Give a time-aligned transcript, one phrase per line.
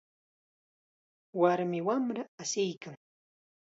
[1.39, 2.95] Warmi wamra asiykan.